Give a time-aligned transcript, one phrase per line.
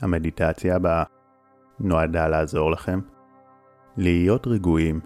[0.00, 1.04] המדיטציה הבאה
[1.80, 3.00] נועדה לעזור לכם
[3.96, 5.00] להיות רגועים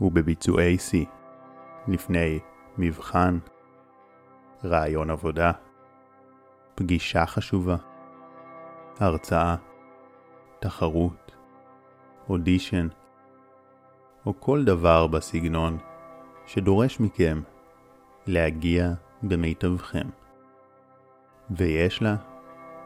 [0.00, 1.06] ובביצועי שיא
[1.88, 2.38] לפני
[2.78, 3.38] מבחן,
[4.64, 5.52] רעיון עבודה,
[6.74, 7.76] פגישה חשובה,
[8.98, 9.56] הרצאה,
[10.60, 11.36] תחרות,
[12.28, 12.88] אודישן,
[14.26, 15.78] או כל דבר בסגנון
[16.46, 17.40] שדורש מכם
[18.26, 18.90] להגיע
[19.22, 20.08] במיטבכם.
[21.50, 22.16] ויש לה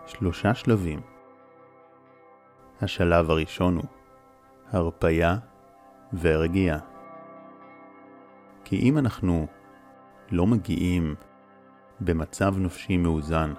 [0.06, 1.09] שלושה שלבים.
[2.82, 3.84] השלב הראשון הוא
[4.72, 5.36] הרפייה
[6.20, 6.78] ורגיעה.
[8.64, 9.46] כי אם אנחנו
[10.30, 11.14] לא מגיעים
[12.00, 13.52] במצב נפשי מאוזן,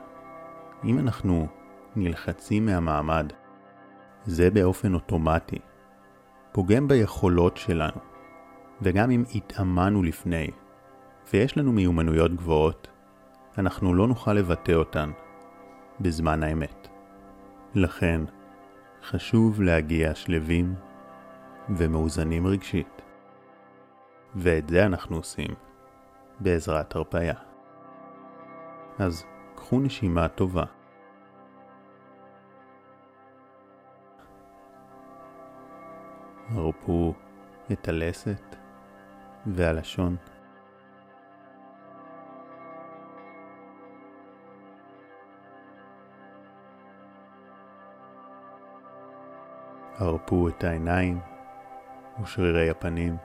[0.83, 1.47] אם אנחנו
[1.95, 3.33] נלחצים מהמעמד,
[4.25, 5.59] זה באופן אוטומטי
[6.51, 7.99] פוגם ביכולות שלנו,
[8.81, 10.51] וגם אם התאמנו לפני,
[11.33, 12.87] ויש לנו מיומנויות גבוהות,
[13.57, 15.11] אנחנו לא נוכל לבטא אותן
[15.99, 16.87] בזמן האמת.
[17.75, 18.21] לכן,
[19.03, 20.75] חשוב להגיע שלווים
[21.69, 23.01] ומאוזנים רגשית.
[24.35, 25.55] ואת זה אנחנו עושים
[26.39, 27.33] בעזרת הרפאיה.
[28.99, 30.63] אז קחו נשימה טובה.
[36.49, 37.13] הרפו
[37.71, 38.55] את הלסת
[39.45, 40.15] והלשון.
[50.01, 51.19] הרפו את העיניים
[52.23, 53.17] ושרירי הפנים.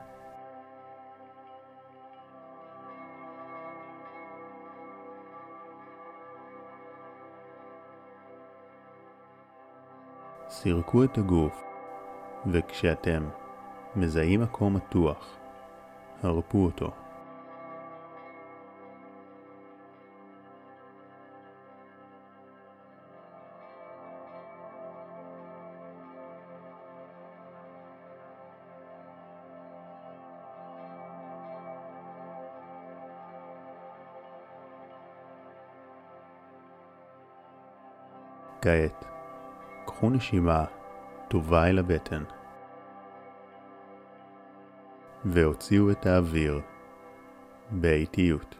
[10.49, 11.63] סירקו את הגוף,
[12.45, 13.29] וכשאתם
[13.95, 15.37] מזהים מקום מתוח,
[16.23, 17.06] הרפו אותו.
[38.61, 39.05] כעת,
[39.85, 40.65] קחו נשימה
[41.27, 42.23] טובה אל הבטן
[45.25, 46.61] והוציאו את האוויר
[47.71, 48.55] באיטיות.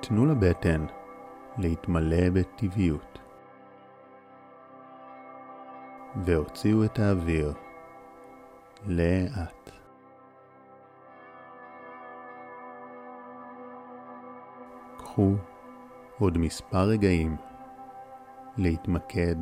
[0.00, 0.86] תנו לבטן
[1.58, 3.18] להתמלא בטבעיות
[6.24, 7.52] והוציאו את האוויר
[8.86, 9.79] לאט.
[15.10, 15.34] קחו
[16.18, 17.36] עוד מספר רגעים
[18.56, 19.36] להתמקד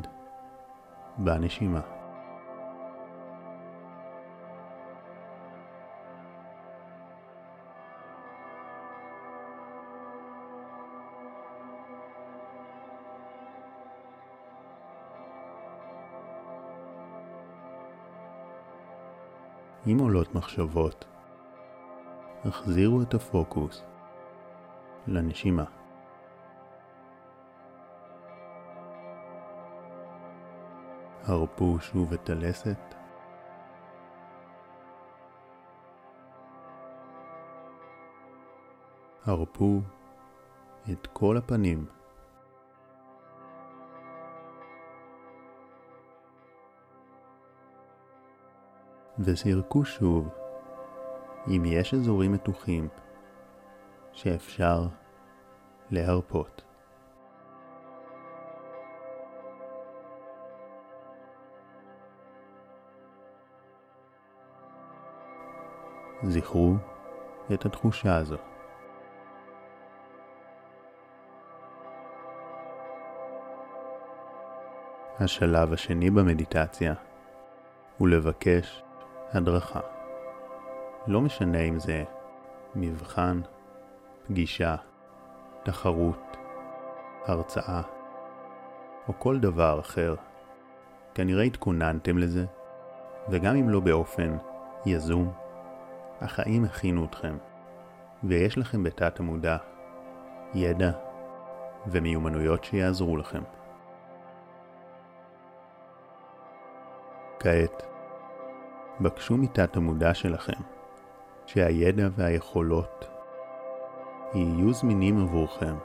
[1.17, 1.81] בנשימה.
[19.87, 21.05] אם עולות מחשבות,
[22.45, 23.88] החזירו את הפוקוס
[25.09, 25.63] לנשימה.
[31.23, 32.95] הרפו שוב את הלסת.
[39.25, 39.79] הרפו
[40.91, 41.85] את כל הפנים.
[49.19, 50.29] וסירקו שוב
[51.47, 52.87] אם יש אזורים מתוחים
[54.11, 54.87] שאפשר
[55.91, 56.61] להרפות.
[66.23, 66.73] זכרו
[67.53, 68.37] את התחושה הזו.
[75.19, 76.93] השלב השני במדיטציה
[77.97, 78.83] הוא לבקש
[79.33, 79.79] הדרכה.
[81.07, 82.03] לא משנה אם זה
[82.75, 83.41] מבחן,
[84.27, 84.75] פגישה,
[85.63, 86.37] תחרות,
[87.25, 87.81] הרצאה
[89.07, 90.15] או כל דבר אחר.
[91.13, 92.45] כנראה התכוננתם לזה,
[93.29, 94.37] וגם אם לא באופן
[94.85, 95.33] יזום,
[96.21, 97.37] החיים הכינו אתכם,
[98.23, 99.57] ויש לכם בתת המודע
[100.53, 100.91] ידע
[101.87, 103.41] ומיומנויות שיעזרו לכם.
[107.39, 107.83] כעת,
[109.01, 110.61] בקשו מתת המודע שלכם
[111.45, 113.08] שהידע והיכולות
[114.33, 115.75] יהיו זמינים עבורכם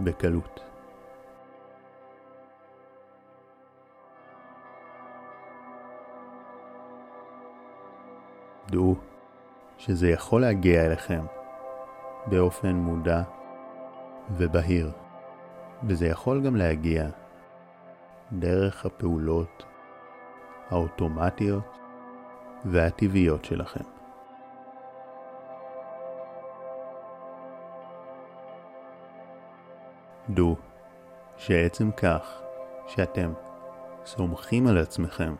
[0.00, 0.60] בקלות.
[8.70, 8.94] דעו
[9.78, 11.24] שזה יכול להגיע אליכם
[12.26, 13.22] באופן מודע
[14.30, 14.92] ובהיר.
[15.84, 17.08] וזה יכול גם להגיע
[18.32, 19.64] דרך הפעולות
[20.70, 21.78] האוטומטיות
[22.64, 23.95] והטבעיות שלכם.
[30.30, 30.56] דו
[31.36, 32.42] שעצם כך
[32.86, 33.32] שאתם
[34.06, 35.34] סומכים על עצמכם,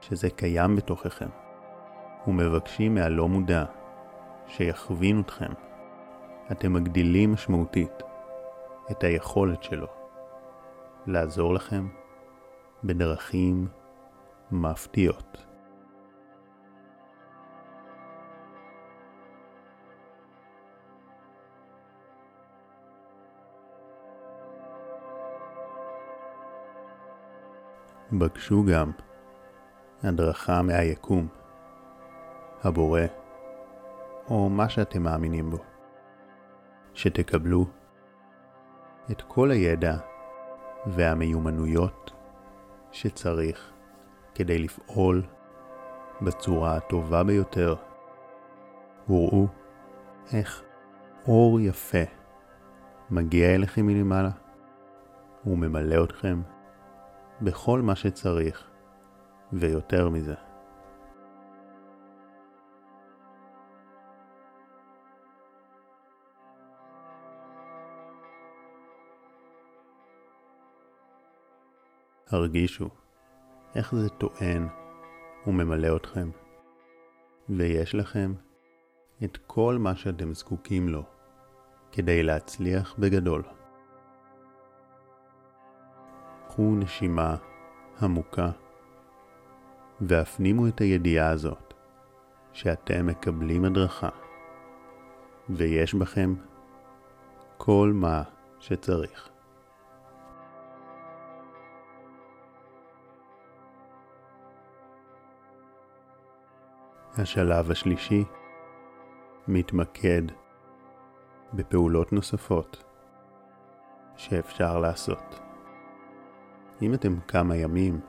[0.00, 1.28] שזה קיים בתוככם,
[2.26, 3.64] ומבקשים מהלא מודע
[4.46, 5.52] שיכווין אתכם,
[6.52, 8.02] אתם מגדילים משמעותית
[8.90, 9.86] את היכולת שלו
[11.06, 11.88] לעזור לכם
[12.84, 13.68] בדרכים
[14.50, 15.47] מפתיעות.
[28.12, 28.90] בקשו גם
[30.02, 31.28] הדרכה מהיקום,
[32.64, 33.00] הבורא,
[34.30, 35.58] או מה שאתם מאמינים בו,
[36.94, 37.66] שתקבלו
[39.10, 39.96] את כל הידע
[40.86, 42.12] והמיומנויות
[42.92, 43.72] שצריך
[44.34, 45.22] כדי לפעול
[46.22, 47.74] בצורה הטובה ביותר.
[49.08, 49.46] וראו
[50.32, 50.62] איך
[51.28, 52.02] אור יפה
[53.10, 54.30] מגיע אליכם מלמעלה
[55.46, 56.40] וממלא אתכם
[57.42, 58.70] בכל מה שצריך,
[59.52, 60.34] ויותר מזה.
[72.30, 72.88] הרגישו
[73.74, 74.68] איך זה טוען
[75.46, 76.30] וממלא אתכם,
[77.48, 78.34] ויש לכם
[79.24, 81.02] את כל מה שאתם זקוקים לו
[81.92, 83.57] כדי להצליח בגדול.
[86.58, 87.36] קחו נשימה
[88.02, 88.50] עמוקה
[90.00, 91.74] והפנימו את הידיעה הזאת
[92.52, 94.08] שאתם מקבלים הדרכה
[95.48, 96.34] ויש בכם
[97.56, 98.22] כל מה
[98.58, 99.28] שצריך.
[107.18, 108.24] השלב השלישי
[109.48, 110.22] מתמקד
[111.54, 112.84] בפעולות נוספות
[114.16, 115.47] שאפשר לעשות.
[116.82, 118.00] אם אתם כמה ימים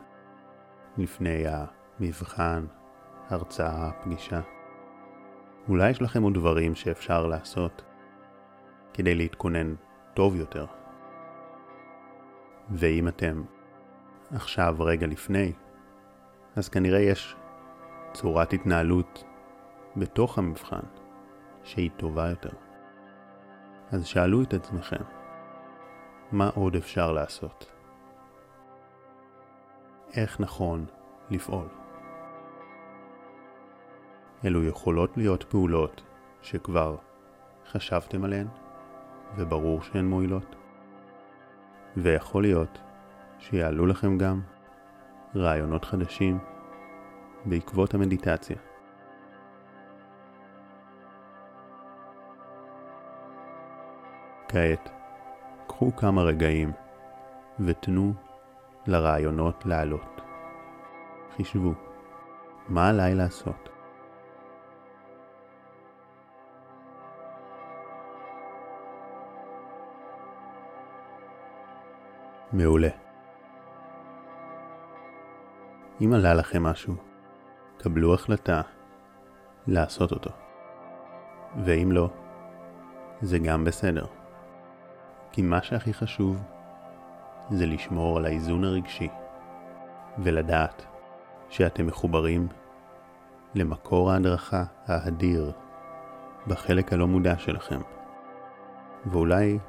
[0.97, 2.65] לפני המבחן,
[3.29, 4.41] הרצאה, פגישה,
[5.69, 7.81] אולי יש לכם עוד דברים שאפשר לעשות
[8.93, 9.75] כדי להתכונן
[10.13, 10.65] טוב יותר.
[12.71, 13.43] ואם אתם
[14.31, 15.53] עכשיו רגע לפני,
[16.55, 17.35] אז כנראה יש
[18.13, 19.23] צורת התנהלות
[19.97, 20.83] בתוך המבחן
[21.63, 22.53] שהיא טובה יותר.
[23.91, 25.03] אז שאלו את עצמכם,
[26.31, 27.78] מה עוד אפשר לעשות?
[30.13, 30.85] איך נכון
[31.29, 31.67] לפעול.
[34.45, 36.01] אלו יכולות להיות פעולות
[36.41, 36.95] שכבר
[37.71, 38.47] חשבתם עליהן
[39.37, 40.55] וברור שהן מועילות,
[41.97, 42.81] ויכול להיות
[43.39, 44.41] שיעלו לכם גם
[45.35, 46.39] רעיונות חדשים
[47.45, 48.57] בעקבות המדיטציה.
[54.47, 54.89] כעת,
[55.67, 56.71] קחו כמה רגעים
[57.59, 58.13] ותנו
[58.87, 60.21] לרעיונות לעלות.
[61.35, 61.73] חישבו,
[62.67, 63.69] מה עליי לעשות?
[72.53, 72.89] מעולה.
[76.01, 76.95] אם עלה לכם משהו,
[77.77, 78.61] קבלו החלטה
[79.67, 80.29] לעשות אותו.
[81.63, 82.09] ואם לא,
[83.21, 84.05] זה גם בסדר.
[85.31, 86.43] כי מה שהכי חשוב
[87.49, 89.09] זה לשמור על האיזון הרגשי
[90.17, 90.85] ולדעת
[91.49, 92.47] שאתם מחוברים
[93.55, 95.51] למקור ההדרכה האדיר
[96.47, 97.79] בחלק הלא מודע שלכם,
[99.05, 99.59] ואולי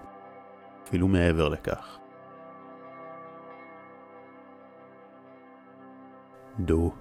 [0.85, 1.99] אפילו מעבר לכך.
[6.59, 6.93] דעו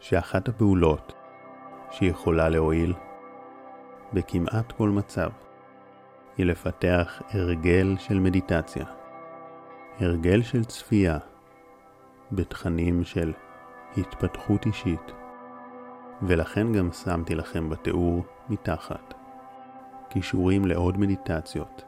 [0.00, 1.12] שאחת הפעולות
[1.90, 2.94] שיכולה להועיל
[4.12, 5.30] בכמעט כל מצב
[6.36, 8.97] היא לפתח הרגל של מדיטציה.
[10.00, 11.18] הרגל של צפייה
[12.32, 13.32] בתכנים של
[13.96, 15.12] התפתחות אישית,
[16.22, 19.14] ולכן גם שמתי לכם בתיאור מתחת
[20.08, 21.84] קישורים לעוד מדיטציות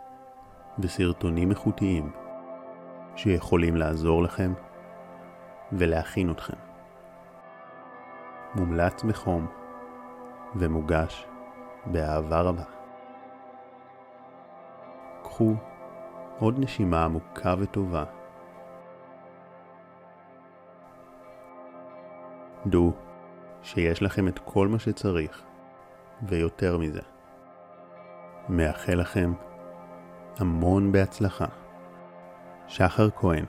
[0.79, 2.13] וסרטונים איכותיים
[3.17, 4.53] שיכולים לעזור לכם
[5.73, 6.57] ולהכין אתכם.
[8.55, 9.47] מומלץ בחום
[10.57, 11.27] ומוגש
[11.87, 12.65] באהבה רבה.
[15.23, 15.55] קחו
[16.41, 18.05] עוד נשימה עמוקה וטובה.
[22.67, 22.93] דעו
[23.63, 25.43] שיש לכם את כל מה שצריך,
[26.23, 27.01] ויותר מזה.
[28.49, 29.33] מאחל לכם
[30.39, 31.47] המון בהצלחה.
[32.69, 33.45] שחר כהן